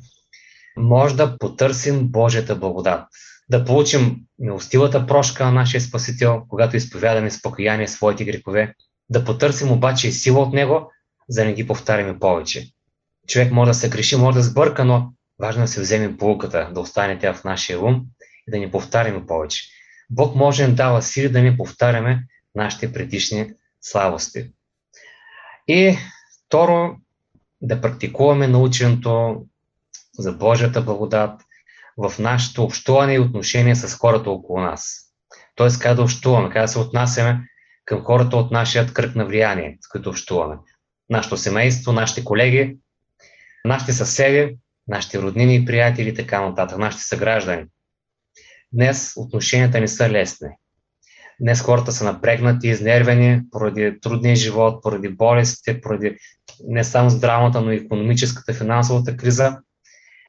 Може 0.77 1.15
да 1.15 1.37
потърсим 1.37 2.07
Божията 2.07 2.55
благодат. 2.55 3.03
Да 3.49 3.65
получим 3.65 4.17
милостивата 4.39 5.07
прошка 5.07 5.45
на 5.45 5.51
нашия 5.51 5.81
Спасител, 5.81 6.43
когато 6.49 6.77
изповядаме 6.77 7.31
с 7.31 7.41
покаяние 7.41 7.87
своите 7.87 8.25
грехове. 8.25 8.73
Да 9.09 9.25
потърсим 9.25 9.71
обаче 9.71 10.07
и 10.07 10.11
сила 10.11 10.41
от 10.41 10.53
Него, 10.53 10.91
за 11.29 11.41
да 11.41 11.45
не 11.45 11.53
ги 11.53 11.67
повтаряме 11.67 12.19
повече. 12.19 12.74
Човек 13.27 13.51
може 13.51 13.69
да 13.69 13.75
се 13.75 13.89
греши, 13.89 14.15
може 14.15 14.37
да 14.37 14.43
сбърка, 14.43 14.85
но 14.85 15.13
важно 15.39 15.61
е 15.61 15.65
да 15.65 15.71
се 15.71 15.81
вземе 15.81 16.17
полуката, 16.17 16.71
да 16.73 16.79
остане 16.79 17.19
тя 17.19 17.33
в 17.33 17.43
нашия 17.43 17.79
ум 17.79 18.05
и 18.47 18.51
да 18.51 18.59
не 18.59 18.71
повтаряме 18.71 19.25
повече. 19.25 19.61
Бог 20.09 20.35
може 20.35 20.67
да 20.67 20.73
дава 20.73 21.01
сили 21.01 21.29
да 21.29 21.41
не 21.41 21.57
повтаряме 21.57 22.23
нашите 22.55 22.93
предишни 22.93 23.53
слабости. 23.81 24.51
И 25.67 25.97
второ, 26.47 26.95
да 27.61 27.81
практикуваме 27.81 28.47
наученото 28.47 29.41
за 30.19 30.31
Божията 30.31 30.81
благодат 30.81 31.41
в 31.97 32.13
нашето 32.19 32.63
общуване 32.63 33.13
и 33.13 33.19
отношение 33.19 33.75
с 33.75 33.97
хората 33.97 34.29
около 34.29 34.59
нас. 34.59 35.01
Тоест, 35.55 35.79
как 35.79 35.95
да 35.95 36.03
общуваме, 36.03 36.49
как 36.49 36.61
да 36.61 36.67
се 36.67 36.79
отнасяме 36.79 37.49
към 37.85 38.03
хората 38.03 38.37
от 38.37 38.51
нашия 38.51 38.87
кръг 38.93 39.15
на 39.15 39.25
влияние, 39.25 39.77
с 39.81 39.87
които 39.87 40.09
общуваме. 40.09 40.55
Нашето 41.09 41.37
семейство, 41.37 41.91
нашите 41.91 42.23
колеги, 42.23 42.77
нашите 43.65 43.93
съседи, 43.93 44.57
нашите 44.87 45.21
роднини 45.21 45.55
и 45.55 45.65
приятели 45.65 46.09
и 46.09 46.13
така 46.13 46.49
нататък, 46.49 46.77
нашите 46.77 47.03
съграждани. 47.03 47.65
Днес 48.73 49.13
отношенията 49.17 49.79
не 49.79 49.87
са 49.87 50.09
лесни. 50.09 50.49
Днес 51.41 51.61
хората 51.61 51.91
са 51.91 52.05
напрегнати, 52.05 52.67
изнервени 52.67 53.41
поради 53.51 53.99
трудния 54.01 54.35
живот, 54.35 54.83
поради 54.83 55.09
болестите, 55.09 55.81
поради 55.81 56.17
не 56.67 56.83
само 56.83 57.09
здравната, 57.09 57.61
но 57.61 57.71
и 57.71 57.75
економическата, 57.75 58.53
финансовата 58.53 59.17
криза. 59.17 59.57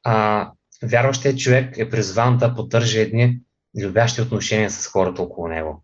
А, 0.03 0.49
вярващият 0.83 1.39
човек 1.39 1.77
е 1.77 1.89
призван 1.89 2.37
да 2.37 2.55
поддържа 2.55 2.99
едни 2.99 3.39
любящи 3.81 4.21
отношения 4.21 4.69
с 4.69 4.87
хората 4.87 5.21
около 5.21 5.47
него. 5.47 5.83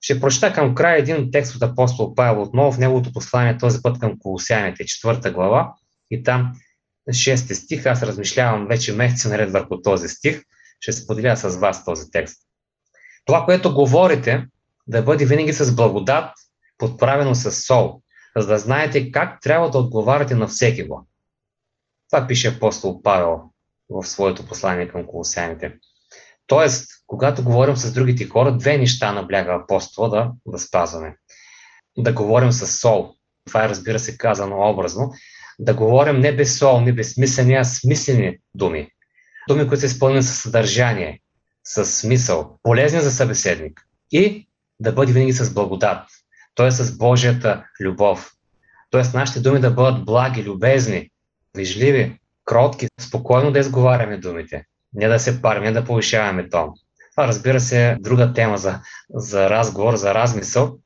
Ще 0.00 0.20
прочета 0.20 0.52
към 0.52 0.74
края 0.74 0.98
един 0.98 1.30
текст 1.30 1.54
от 1.54 1.62
апостол 1.62 2.14
Павел 2.14 2.42
отново 2.42 2.72
в 2.72 2.78
неговото 2.78 3.12
послание, 3.12 3.58
този 3.58 3.82
път 3.82 3.98
към 3.98 4.18
Колосяните, 4.18 4.84
четвърта 4.84 5.30
глава, 5.30 5.74
и 6.10 6.22
там 6.22 6.52
шести 7.12 7.54
стих, 7.54 7.86
аз 7.86 8.02
размишлявам 8.02 8.66
вече 8.66 8.92
месеци 8.92 9.28
наред 9.28 9.52
върху 9.52 9.82
този 9.82 10.08
стих, 10.08 10.42
ще 10.80 10.92
споделя 10.92 11.36
с 11.36 11.56
вас 11.56 11.84
този 11.84 12.10
текст. 12.10 12.42
Това, 13.24 13.44
което 13.44 13.74
говорите, 13.74 14.46
да 14.86 15.02
бъде 15.02 15.26
винаги 15.26 15.52
с 15.52 15.76
благодат, 15.76 16.30
подправено 16.78 17.34
с 17.34 17.52
сол, 17.52 18.02
за 18.36 18.46
да 18.46 18.58
знаете 18.58 19.12
как 19.12 19.40
трябва 19.40 19.70
да 19.70 19.78
отговаряте 19.78 20.34
на 20.34 20.46
всеки 20.46 20.84
го. 20.84 21.06
Това 22.10 22.26
пише 22.26 22.48
апостол 22.48 23.02
Павел 23.02 23.40
в 23.90 24.06
своето 24.06 24.46
послание 24.46 24.88
към 24.88 25.06
колосяните. 25.06 25.74
Тоест, 26.46 26.88
когато 27.06 27.44
говорим 27.44 27.76
с 27.76 27.92
другите 27.92 28.28
хора, 28.28 28.56
две 28.56 28.78
неща 28.78 29.12
набляга 29.12 29.54
апостола 29.54 30.08
да, 30.08 30.32
да 30.46 30.58
спазваме. 30.58 31.16
Да 31.98 32.12
говорим 32.12 32.52
с 32.52 32.80
сол. 32.80 33.14
Това 33.46 33.64
е, 33.64 33.68
разбира 33.68 33.98
се, 33.98 34.18
казано 34.18 34.70
образно. 34.70 35.12
Да 35.58 35.74
говорим 35.74 36.20
не 36.20 36.36
без 36.36 36.58
сол, 36.58 36.80
не 36.80 36.92
безсмислени, 36.92 37.54
а 37.54 37.64
смислени 37.64 38.38
думи. 38.54 38.90
Думи, 39.48 39.68
които 39.68 39.80
са 39.80 39.86
изпълнени 39.86 40.22
със 40.22 40.42
съдържание, 40.42 41.20
с 41.64 41.86
смисъл, 41.86 42.58
полезни 42.62 43.00
за 43.00 43.10
събеседник 43.10 43.80
и 44.10 44.48
да 44.80 44.92
бъде 44.92 45.12
винаги 45.12 45.32
с 45.32 45.54
благодат, 45.54 46.08
т.е. 46.54 46.70
с 46.70 46.96
Божията 46.96 47.64
любов. 47.80 48.32
Т.е. 48.90 49.02
нашите 49.14 49.40
думи 49.40 49.60
да 49.60 49.70
бъдат 49.70 50.04
благи, 50.04 50.44
любезни, 50.44 51.10
вижливи, 51.56 52.18
кротки, 52.44 52.88
спокойно 53.00 53.52
да 53.52 53.58
изговаряме 53.58 54.18
думите, 54.18 54.64
не 54.92 55.08
да 55.08 55.18
се 55.18 55.42
парим, 55.42 55.62
не 55.62 55.72
да 55.72 55.84
повишаваме 55.84 56.48
тон. 56.48 56.70
Това 57.16 57.28
разбира 57.28 57.60
се 57.60 57.88
е 57.88 57.96
друга 58.00 58.32
тема 58.32 58.58
за, 58.58 58.80
за 59.14 59.50
разговор, 59.50 59.96
за 59.96 60.14
размисъл, 60.14 60.78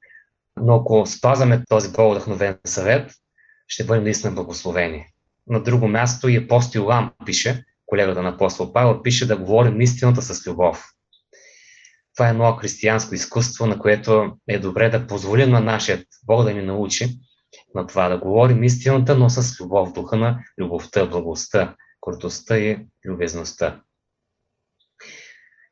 но 0.56 0.74
ако 0.74 1.06
спазваме 1.06 1.62
този 1.68 1.92
по-вдъхновен 1.92 2.58
съвет, 2.64 3.12
ще 3.70 3.84
бъдем 3.84 4.04
наистина 4.04 4.32
благословени. 4.32 5.06
На 5.46 5.62
друго 5.62 5.88
място 5.88 6.28
и 6.28 6.36
апостол 6.36 6.86
Лам 6.86 7.12
пише, 7.26 7.64
колегата 7.86 8.22
на 8.22 8.28
апостол 8.28 8.72
Павел, 8.72 9.02
пише 9.02 9.26
да 9.26 9.36
говорим 9.36 9.80
истината 9.80 10.22
с 10.22 10.46
любов. 10.46 10.84
Това 12.14 12.26
е 12.26 12.30
едно 12.30 12.52
християнско 12.52 13.14
изкуство, 13.14 13.66
на 13.66 13.78
което 13.78 14.36
е 14.48 14.58
добре 14.58 14.90
да 14.90 15.06
позволим 15.06 15.50
на 15.50 15.60
нашия 15.60 16.04
Бог 16.26 16.44
да 16.44 16.54
ни 16.54 16.62
научи 16.62 17.20
на 17.74 17.86
това 17.86 18.08
да 18.08 18.18
говорим 18.18 18.64
истината, 18.64 19.18
но 19.18 19.30
с 19.30 19.60
любов, 19.60 19.92
духа 19.92 20.16
на 20.16 20.44
любовта, 20.58 21.06
благостта, 21.06 21.76
крутостта 22.00 22.58
и 22.58 22.86
любезността. 23.04 23.80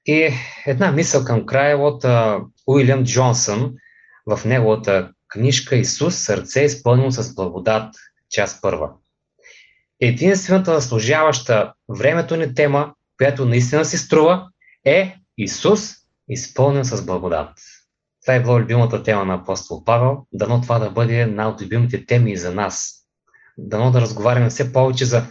И 0.06 0.30
една 0.66 0.92
мисъл 0.92 1.24
към 1.24 1.46
края 1.46 1.78
от 1.78 2.04
Уилям 2.66 3.04
Джонсън 3.04 3.74
в 4.26 4.44
неговата 4.44 5.12
книжка 5.28 5.76
Исус, 5.76 6.16
сърце 6.16 6.60
изпълнено 6.60 7.10
с 7.10 7.34
благодат, 7.34 7.94
част 8.30 8.62
първа 8.62 8.90
единствената 10.00 10.74
заслужаваща 10.74 11.72
времето 11.88 12.36
ни 12.36 12.54
тема, 12.54 12.94
която 13.18 13.44
наистина 13.44 13.84
си 13.84 13.98
струва, 13.98 14.48
е 14.84 15.16
Исус, 15.38 15.92
изпълнен 16.28 16.84
с 16.84 17.06
благодат. 17.06 17.50
Това 18.22 18.34
е 18.34 18.42
била 18.42 18.60
любимата 18.60 19.02
тема 19.02 19.24
на 19.24 19.34
апостол 19.34 19.84
Павел. 19.84 20.26
Дано 20.32 20.60
това 20.60 20.78
да 20.78 20.90
бъде 20.90 21.20
една 21.20 21.48
от 21.48 21.62
любимите 21.62 22.06
теми 22.06 22.32
и 22.32 22.36
за 22.36 22.54
нас. 22.54 22.94
Дано 23.58 23.90
да 23.90 24.00
разговаряме 24.00 24.48
все 24.48 24.72
повече 24.72 25.04
за 25.04 25.26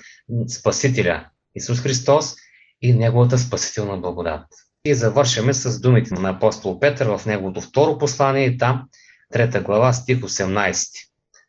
Спасителя 0.48 1.26
Исус 1.56 1.80
Христос 1.80 2.36
и 2.82 2.94
Неговата 2.94 3.38
спасителна 3.38 3.98
благодат. 3.98 4.46
И 4.86 4.94
завършваме 4.94 5.54
с 5.54 5.82
думите 5.82 6.14
на 6.14 6.30
апостол 6.30 6.80
Петър 6.80 7.18
в 7.18 7.26
неговото 7.26 7.62
второ 7.62 7.98
послание 7.98 8.46
и 8.46 8.58
там, 8.58 8.90
трета 9.34 9.62
глава, 9.62 9.94
стих 9.94 10.20
18. 10.20 10.88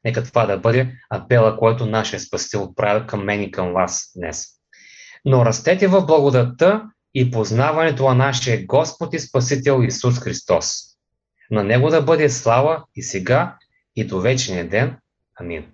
Нека 0.05 0.25
това 0.25 0.47
да 0.47 0.59
бъде 0.59 0.95
апела, 1.11 1.57
който 1.57 1.87
нашия 1.87 2.21
Спасител 2.21 2.63
отправя 2.63 3.07
към 3.07 3.25
мен 3.25 3.43
и 3.43 3.51
към 3.51 3.73
вас 3.73 4.13
днес. 4.17 4.47
Но 5.25 5.45
растете 5.45 5.89
в 5.89 6.07
благодата 6.07 6.83
и 7.15 7.31
познаването 7.31 8.09
на 8.09 8.15
нашия 8.15 8.67
Господ 8.67 9.15
и 9.15 9.19
Спасител 9.19 9.83
Исус 9.83 10.19
Христос. 10.19 10.75
На 11.51 11.65
Него 11.65 11.91
да 11.91 12.03
бъде 12.03 12.31
слава 12.31 12.85
и 12.97 13.03
сега, 13.03 13.57
и 13.97 14.07
до 14.07 14.21
вечния 14.21 14.69
ден. 14.69 14.97
Амин. 15.41 15.65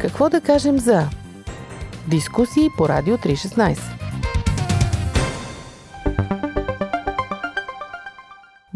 Какво 0.00 0.28
да 0.28 0.40
кажем 0.40 0.78
за 0.78 1.10
дискусии 2.08 2.68
по 2.78 2.88
Радио 2.88 3.16
316? 3.16 4.05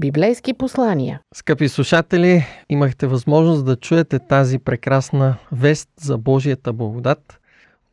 Библейски 0.01 0.55
послания. 0.55 1.21
Скъпи 1.35 1.69
слушатели, 1.69 2.47
имахте 2.69 3.07
възможност 3.07 3.65
да 3.65 3.77
чуете 3.77 4.19
тази 4.19 4.59
прекрасна 4.59 5.37
вест 5.53 5.89
за 6.01 6.19
Божията 6.19 6.73
благодат 6.73 7.41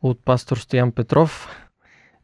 от 0.02 0.18
пастор 0.24 0.56
Стоян 0.56 0.92
Петров. 0.92 1.48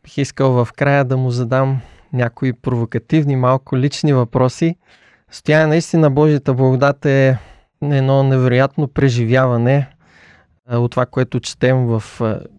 Бих 0.02 0.18
искал 0.18 0.52
в 0.52 0.68
края 0.76 1.04
да 1.04 1.16
му 1.16 1.30
задам 1.30 1.80
някои 2.12 2.52
провокативни, 2.52 3.36
малко 3.36 3.76
лични 3.76 4.12
въпроси. 4.12 4.76
Стоян, 5.30 5.68
наистина 5.68 6.10
Божията 6.10 6.54
благодат 6.54 7.06
е 7.06 7.38
едно 7.82 8.22
невероятно 8.22 8.88
преживяване 8.88 9.88
от 10.70 10.90
това, 10.90 11.06
което 11.06 11.40
четем 11.40 11.86
в 11.86 12.02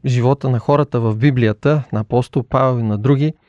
живота 0.06 0.50
на 0.50 0.60
хората 0.60 1.00
в 1.00 1.16
Библията, 1.16 1.84
на 1.94 2.00
апостол 2.00 2.44
Павел 2.44 2.80
и 2.80 2.84
на 2.84 2.98
други– 2.98 3.34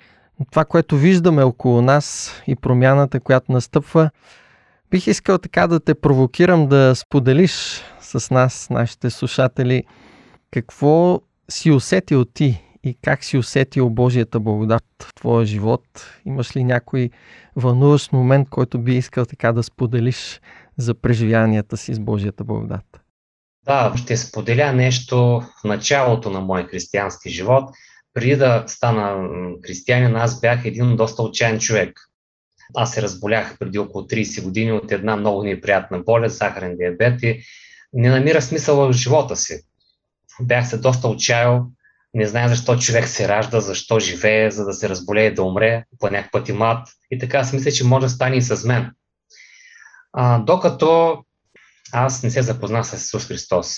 това, 0.50 0.64
което 0.64 0.96
виждаме 0.96 1.42
около 1.42 1.82
нас 1.82 2.32
и 2.46 2.56
промяната, 2.56 3.20
която 3.20 3.52
настъпва, 3.52 4.10
бих 4.90 5.06
искал 5.06 5.38
така 5.38 5.66
да 5.66 5.80
те 5.80 5.94
провокирам 5.94 6.68
да 6.68 6.94
споделиш 6.94 7.82
с 8.00 8.30
нас, 8.30 8.70
нашите 8.70 9.10
слушатели. 9.10 9.84
Какво 10.50 11.20
си 11.48 11.70
усетил 11.70 12.24
ти 12.24 12.62
и 12.84 12.96
как 13.02 13.24
си 13.24 13.38
усетил 13.38 13.90
Божията 13.90 14.40
благодат 14.40 14.84
в 15.02 15.14
твоя 15.14 15.46
живот? 15.46 15.82
Имаш 16.24 16.56
ли 16.56 16.64
някой 16.64 17.10
вълнуващ 17.56 18.12
момент, 18.12 18.48
който 18.48 18.78
би 18.78 18.94
искал 18.94 19.24
така 19.24 19.52
да 19.52 19.62
споделиш 19.62 20.40
за 20.76 20.94
преживянията 20.94 21.76
си 21.76 21.94
с 21.94 22.00
Божията 22.00 22.44
благодат? 22.44 23.00
Да, 23.64 23.92
ще 23.96 24.16
споделя 24.16 24.72
нещо 24.72 25.16
в 25.60 25.64
началото 25.64 26.30
на 26.30 26.40
моя 26.40 26.66
християнски 26.66 27.30
живот. 27.30 27.70
Преди 28.16 28.36
да 28.36 28.64
стана 28.66 29.28
християнин, 29.66 30.16
аз 30.16 30.40
бях 30.40 30.64
един 30.64 30.96
доста 30.96 31.22
отчаян 31.22 31.58
човек. 31.58 32.00
Аз 32.74 32.92
се 32.92 33.02
разболях 33.02 33.58
преди 33.58 33.78
около 33.78 34.04
30 34.04 34.42
години 34.42 34.72
от 34.72 34.92
една 34.92 35.16
много 35.16 35.42
неприятна 35.42 35.98
болест, 35.98 36.38
захарен 36.38 36.76
диабет 36.76 37.22
и 37.22 37.42
не 37.92 38.10
намира 38.10 38.42
смисъл 38.42 38.76
в 38.76 38.92
живота 38.92 39.36
си. 39.36 39.60
Бях 40.40 40.68
се 40.68 40.78
доста 40.78 41.08
отчаял, 41.08 41.66
не 42.14 42.26
знае 42.26 42.48
защо 42.48 42.78
човек 42.78 43.08
се 43.08 43.28
ражда, 43.28 43.60
защо 43.60 43.98
живее, 43.98 44.50
за 44.50 44.64
да 44.64 44.72
се 44.72 44.88
разболее 44.88 45.30
да 45.30 45.42
умре, 45.42 45.84
по 45.98 46.10
някакъв 46.10 46.30
път 46.32 46.48
и 46.48 46.52
мат. 46.52 46.88
И 47.10 47.18
така 47.18 47.44
си 47.44 47.56
мисля, 47.56 47.72
че 47.72 47.84
може 47.84 48.06
да 48.06 48.10
стане 48.10 48.36
и 48.36 48.42
с 48.42 48.64
мен. 48.64 48.90
А, 50.12 50.38
докато 50.38 51.22
аз 51.92 52.22
не 52.22 52.30
се 52.30 52.42
запознах 52.42 52.86
с 52.86 52.92
Исус 52.92 53.26
Христос. 53.26 53.76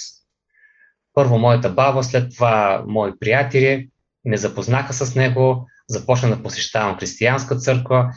Първо 1.14 1.38
моята 1.38 1.70
баба, 1.70 2.04
след 2.04 2.34
това 2.34 2.84
мои 2.86 3.18
приятели 3.18 3.88
ме 4.24 4.36
запознаха 4.36 4.92
с 4.92 5.14
Него, 5.14 5.66
започна 5.88 6.28
да 6.28 6.42
посещавам 6.42 6.96
християнска 6.98 7.56
църква, 7.56 8.12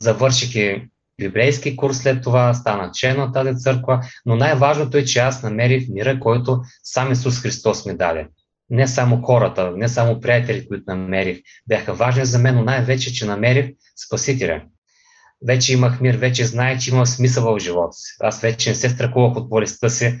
завърших 0.00 0.80
библейски 1.20 1.76
курс 1.76 1.98
след 1.98 2.22
това, 2.22 2.54
стана 2.54 2.90
член 2.94 3.16
на 3.16 3.32
тази 3.32 3.56
църква, 3.56 4.00
но 4.26 4.36
най-важното 4.36 4.96
е, 4.96 5.04
че 5.04 5.18
аз 5.18 5.42
намерих 5.42 5.88
мира, 5.88 6.20
който 6.20 6.62
сам 6.82 7.12
Исус 7.12 7.40
Христос 7.40 7.86
ми 7.86 7.96
даде. 7.96 8.26
Не 8.70 8.88
само 8.88 9.22
хората, 9.22 9.72
не 9.76 9.88
само 9.88 10.20
приятели, 10.20 10.68
които 10.68 10.84
намерих, 10.86 11.38
бяха 11.68 11.94
важни 11.94 12.26
за 12.26 12.38
мен, 12.38 12.54
но 12.54 12.64
най-вече, 12.64 13.12
че 13.12 13.26
намерих 13.26 13.70
Спасителя. 14.06 14.62
Вече 15.46 15.72
имах 15.72 16.00
мир, 16.00 16.16
вече 16.16 16.44
знае, 16.44 16.78
че 16.78 16.90
има 16.90 17.06
смисъл 17.06 17.54
в 17.54 17.58
живота 17.58 17.92
си. 17.92 18.16
Аз 18.20 18.40
вече 18.40 18.68
не 18.70 18.74
се 18.74 18.88
страхувах 18.88 19.36
от 19.36 19.48
болестта 19.48 19.88
си. 19.88 20.20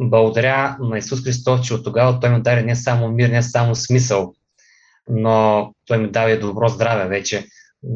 Благодаря 0.00 0.76
на 0.80 0.98
Исус 0.98 1.24
Христос, 1.24 1.66
че 1.66 1.74
от 1.74 1.84
тогава 1.84 2.20
Той 2.20 2.30
ми 2.30 2.42
даде 2.42 2.62
не 2.62 2.76
само 2.76 3.08
мир, 3.08 3.28
не 3.28 3.42
само 3.42 3.74
смисъл, 3.74 4.34
но 5.08 5.72
Той 5.86 5.98
ми 5.98 6.10
даде 6.10 6.36
добро 6.36 6.68
здраве 6.68 7.08
вече, 7.08 7.46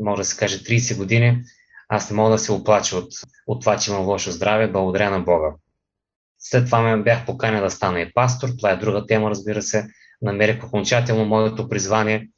може 0.03 0.19
да 0.19 0.25
се 0.25 0.37
каже 0.37 0.59
30 0.59 0.97
години 0.97 1.43
аз 1.89 2.11
не 2.11 2.17
мога 2.17 2.31
да 2.31 2.39
се 2.39 2.53
оплача 2.53 2.97
от, 2.97 3.13
от 3.47 3.61
това, 3.61 3.77
че 3.77 3.91
имам 3.91 4.07
лошо 4.07 4.31
здраве, 4.31 4.73
благодаря 4.73 5.11
на 5.11 5.21
Бога. 5.21 5.55
След 6.39 6.67
това 6.67 6.83
ме 6.83 7.03
бях 7.03 7.27
поканен 7.27 7.63
да 7.63 7.71
стана 7.71 8.01
и 8.01 8.13
пастор, 8.13 8.49
това 8.59 8.71
е 8.71 8.77
друга 8.77 9.07
тема, 9.07 9.31
разбира 9.31 9.63
се. 9.63 9.89
Намерих 10.23 10.65
окончателно 10.65 11.25
моето 11.25 11.69
призвание. 11.69 12.29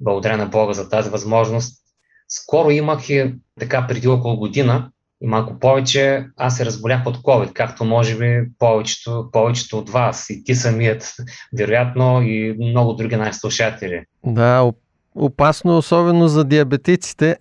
Благодаря 0.00 0.36
на 0.36 0.46
Бога 0.46 0.72
за 0.72 0.88
тази 0.88 1.10
възможност. 1.10 1.82
Скоро 2.28 2.70
имах 2.70 3.10
и 3.10 3.34
така 3.60 3.86
преди 3.86 4.08
около 4.08 4.36
година 4.36 4.90
и 5.22 5.26
малко 5.26 5.58
повече, 5.58 6.26
аз 6.36 6.56
се 6.56 6.64
разболях 6.64 7.06
от 7.06 7.16
COVID, 7.16 7.52
както 7.52 7.84
може 7.84 8.18
би 8.18 8.48
повечето, 8.58 9.28
повечето 9.32 9.78
от 9.78 9.90
вас 9.90 10.30
и 10.30 10.44
ти 10.44 10.54
самият, 10.54 11.14
вероятно 11.58 12.22
и 12.22 12.56
много 12.70 12.92
други 12.92 13.16
наши 13.16 13.38
слушатели. 13.38 14.04
Да, 14.24 14.72
опасно, 15.14 15.78
особено 15.78 16.28
за 16.28 16.44
диабетиците. 16.44 17.36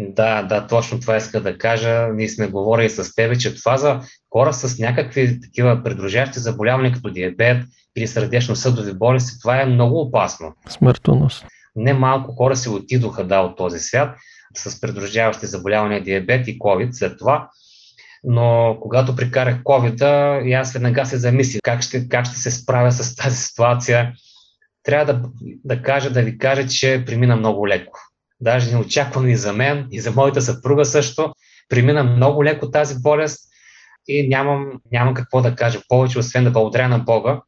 Да, 0.00 0.42
да, 0.42 0.66
точно 0.66 1.00
това 1.00 1.16
иска 1.16 1.40
да 1.40 1.58
кажа. 1.58 2.08
Ние 2.14 2.28
сме 2.28 2.46
говорили 2.46 2.90
с 2.90 3.14
тебе, 3.14 3.38
че 3.38 3.54
това 3.54 3.76
за 3.76 4.00
хора 4.32 4.52
с 4.52 4.78
някакви 4.78 5.40
такива 5.40 5.82
придружащи 5.84 6.38
заболявания, 6.38 6.92
като 6.92 7.10
диабет 7.10 7.64
или 7.96 8.06
сърдечно-съдови 8.06 8.92
болести, 8.92 9.40
това 9.40 9.60
е 9.60 9.66
много 9.66 10.00
опасно. 10.00 10.54
Смъртонос. 10.68 11.44
Не 11.76 11.94
малко 11.94 12.32
хора 12.32 12.56
се 12.56 12.70
отидоха 12.70 13.24
да 13.24 13.40
от 13.40 13.56
този 13.56 13.78
свят 13.78 14.16
с 14.56 14.80
придружаващи 14.80 15.46
заболявания, 15.46 16.02
диабет 16.02 16.48
и 16.48 16.58
COVID 16.58 16.92
след 16.92 17.18
това. 17.18 17.48
Но 18.24 18.78
когато 18.80 19.16
прикарах 19.16 19.62
COVID, 19.62 20.42
и 20.44 20.52
аз 20.52 20.72
веднага 20.72 21.06
се 21.06 21.16
замислих 21.16 21.60
как 21.62 21.82
ще, 21.82 22.08
как 22.08 22.26
ще 22.26 22.38
се 22.38 22.50
справя 22.50 22.92
с 22.92 23.16
тази 23.16 23.36
ситуация. 23.36 24.12
Трябва 24.82 25.12
да, 25.14 25.22
да 25.64 25.82
кажа, 25.82 26.10
да 26.10 26.22
ви 26.22 26.38
кажа, 26.38 26.68
че 26.68 27.04
премина 27.06 27.36
много 27.36 27.68
леко 27.68 28.00
даже 28.44 28.70
неочаквано 28.70 29.28
и 29.28 29.36
за 29.36 29.52
мен, 29.52 29.88
и 29.90 30.00
за 30.00 30.10
моята 30.10 30.42
съпруга 30.42 30.84
също. 30.84 31.32
Премина 31.68 32.04
много 32.04 32.44
леко 32.44 32.70
тази 32.70 33.02
болест 33.02 33.40
и 34.08 34.28
нямам, 34.28 34.80
нямам 34.92 35.14
какво 35.14 35.40
да 35.40 35.54
кажа 35.54 35.80
повече, 35.88 36.18
освен 36.18 36.44
да 36.44 36.50
благодаря 36.50 36.88
на 36.88 36.98
Бога, 36.98 37.40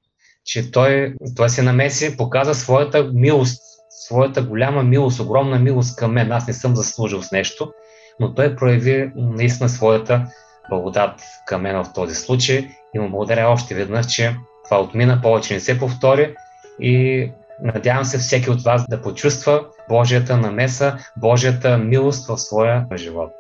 че 0.45 0.71
той, 0.71 1.15
той 1.37 1.49
се 1.51 1.63
намеси, 1.63 2.17
показа 2.17 2.55
своята 2.55 3.11
милост, 3.15 3.63
своята 3.97 4.43
голяма 4.43 4.83
милост, 4.83 5.21
огромна 5.21 5.59
милост 5.59 5.97
към 5.97 6.13
мен. 6.13 6.33
Аз 6.33 6.47
не 6.47 6.53
съм 6.53 6.77
заслужил 6.77 7.23
с 7.23 7.33
нещо, 7.33 7.73
но 8.21 8.35
той 8.35 8.57
прояви 8.57 9.13
наистина 9.17 9.69
своята 9.69 10.27
благодат 10.71 11.21
към 11.47 11.63
мен 11.63 11.85
в 11.85 11.93
този 11.95 12.15
случай 12.15 12.69
и 12.95 12.99
му 12.99 13.11
благодаря 13.11 13.49
още 13.49 13.75
веднъж, 13.75 14.07
че 14.07 14.37
това 14.65 14.81
отмина, 14.81 15.21
повече 15.23 15.55
не 15.55 15.61
се 15.61 15.79
повтори 15.79 16.35
и 16.81 17.31
Надявам 17.63 18.05
се 18.05 18.19
всеки 18.19 18.51
от 18.51 18.63
вас 18.63 18.87
да 18.89 19.03
почувства 19.03 19.65
Божията 19.89 20.37
намеса, 20.37 20.99
Божията 21.17 21.79
милост 21.79 22.29
в 22.29 22.39
своя 22.39 22.87
живот. 22.97 23.31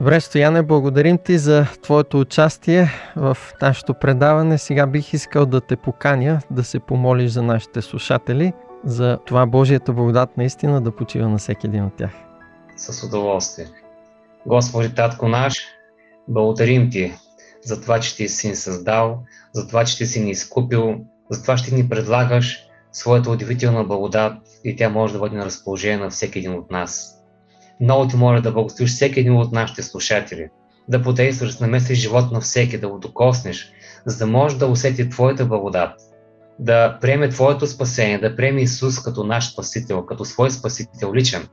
Добре, 0.00 0.20
Стояне, 0.20 0.62
благодарим 0.62 1.18
ти 1.18 1.38
за 1.38 1.66
твоето 1.82 2.20
участие 2.20 2.90
в 3.16 3.38
нашето 3.62 3.94
предаване. 3.94 4.58
Сега 4.58 4.86
бих 4.86 5.12
искал 5.12 5.46
да 5.46 5.60
те 5.60 5.76
поканя 5.76 6.40
да 6.50 6.64
се 6.64 6.78
помолиш 6.78 7.30
за 7.30 7.42
нашите 7.42 7.82
слушатели, 7.82 8.52
за 8.84 9.18
това 9.26 9.46
Божията 9.46 9.92
благодат 9.92 10.36
наистина 10.36 10.80
да 10.80 10.96
почива 10.96 11.28
на 11.28 11.38
всеки 11.38 11.66
един 11.66 11.84
от 11.84 11.96
тях. 11.96 12.10
С 12.76 13.06
удоволствие. 13.06 13.66
Господи, 14.46 14.94
Татко 14.94 15.28
наш, 15.28 15.64
благодарим 16.28 16.90
ти 16.90 17.14
за 17.64 17.80
това, 17.80 18.00
че 18.00 18.16
ти 18.16 18.28
си 18.28 18.48
ни 18.48 18.56
създал, 18.56 19.18
за 19.52 19.68
това, 19.68 19.84
че 19.84 19.96
ти 19.96 20.06
си 20.06 20.20
ни 20.20 20.30
изкупил, 20.30 20.94
за 21.30 21.42
това, 21.42 21.56
че 21.56 21.64
ти 21.64 21.74
ни 21.74 21.88
предлагаш 21.88 22.66
своята 22.92 23.30
удивителна 23.30 23.84
благодат 23.84 24.32
и 24.64 24.76
тя 24.76 24.88
може 24.88 25.12
да 25.12 25.18
бъде 25.18 25.36
на 25.36 25.44
разположение 25.44 25.98
на 25.98 26.10
всеки 26.10 26.38
един 26.38 26.54
от 26.54 26.70
нас. 26.70 27.18
Много 27.80 28.08
ти 28.08 28.16
моля 28.16 28.40
да 28.40 28.52
благословиш 28.52 28.94
всеки 28.94 29.20
един 29.20 29.36
от 29.36 29.52
нашите 29.52 29.82
слушатели, 29.82 30.48
да 30.88 31.02
подействаш 31.02 31.58
на 31.58 31.66
намесиш 31.66 31.98
живот 31.98 32.32
на 32.32 32.40
всеки, 32.40 32.78
да 32.78 32.88
го 32.88 32.98
докоснеш, 32.98 33.72
за 34.06 34.18
да 34.18 34.26
може 34.26 34.58
да 34.58 34.66
усети 34.66 35.10
Твоята 35.10 35.46
благодат, 35.46 36.00
да 36.58 36.98
приеме 37.00 37.28
Твоето 37.28 37.66
спасение, 37.66 38.18
да 38.18 38.36
приеме 38.36 38.60
Исус 38.60 39.02
като 39.02 39.24
наш 39.24 39.52
Спасител, 39.52 40.06
като 40.06 40.24
свой 40.24 40.50
Спасител 40.50 41.14
личен. 41.14 41.48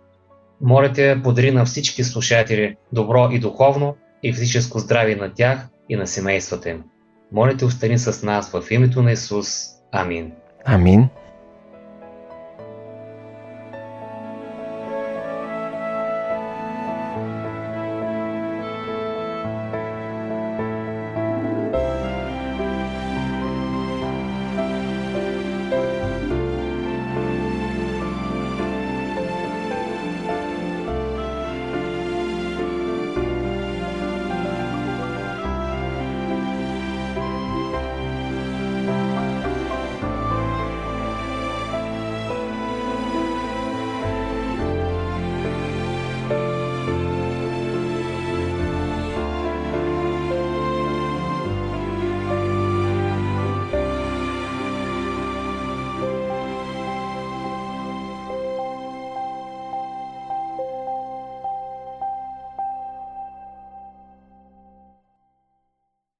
Моля 0.61 0.93
те, 0.93 1.21
подари 1.23 1.51
на 1.51 1.65
всички 1.65 2.03
слушатели 2.03 2.75
добро 2.93 3.29
и 3.31 3.39
духовно, 3.39 3.95
и 4.23 4.33
физическо 4.33 4.79
здраве 4.79 5.15
на 5.15 5.33
тях 5.33 5.67
и 5.89 5.95
на 5.95 6.07
семействата 6.07 6.69
им. 6.69 6.83
Моля 7.31 7.57
те, 7.57 7.65
остани 7.65 7.99
с 7.99 8.23
нас 8.23 8.51
в 8.51 8.71
името 8.71 9.01
на 9.01 9.11
Исус. 9.11 9.65
Амин. 9.91 10.31
Амин. 10.65 11.09